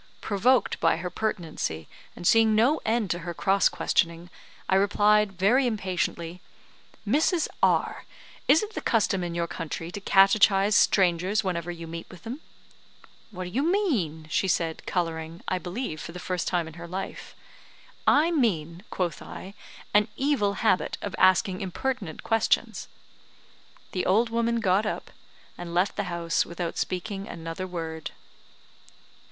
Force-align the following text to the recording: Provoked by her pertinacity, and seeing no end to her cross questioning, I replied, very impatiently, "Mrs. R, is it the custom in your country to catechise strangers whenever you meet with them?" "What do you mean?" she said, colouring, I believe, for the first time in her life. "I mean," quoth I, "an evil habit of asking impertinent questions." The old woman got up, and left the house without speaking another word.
Provoked 0.19 0.79
by 0.79 0.97
her 0.97 1.11
pertinacity, 1.11 1.87
and 2.15 2.25
seeing 2.25 2.55
no 2.55 2.81
end 2.83 3.11
to 3.11 3.19
her 3.19 3.35
cross 3.35 3.69
questioning, 3.69 4.31
I 4.67 4.73
replied, 4.73 5.33
very 5.37 5.67
impatiently, 5.67 6.41
"Mrs. 7.07 7.47
R, 7.61 8.05
is 8.47 8.63
it 8.63 8.73
the 8.73 8.81
custom 8.81 9.23
in 9.23 9.35
your 9.35 9.45
country 9.45 9.91
to 9.91 10.01
catechise 10.01 10.73
strangers 10.75 11.43
whenever 11.43 11.69
you 11.69 11.85
meet 11.85 12.09
with 12.09 12.23
them?" 12.23 12.41
"What 13.29 13.43
do 13.43 13.51
you 13.51 13.61
mean?" 13.61 14.25
she 14.31 14.47
said, 14.47 14.87
colouring, 14.87 15.43
I 15.47 15.59
believe, 15.59 16.01
for 16.01 16.13
the 16.13 16.17
first 16.17 16.47
time 16.47 16.67
in 16.67 16.73
her 16.81 16.87
life. 16.87 17.35
"I 18.07 18.31
mean," 18.31 18.83
quoth 18.89 19.21
I, 19.21 19.53
"an 19.93 20.07
evil 20.17 20.53
habit 20.65 20.97
of 21.03 21.13
asking 21.19 21.61
impertinent 21.61 22.23
questions." 22.23 22.87
The 23.91 24.07
old 24.07 24.31
woman 24.31 24.61
got 24.61 24.87
up, 24.87 25.11
and 25.59 25.75
left 25.75 25.95
the 25.95 26.05
house 26.09 26.43
without 26.43 26.79
speaking 26.79 27.27
another 27.27 27.67
word. 27.67 28.09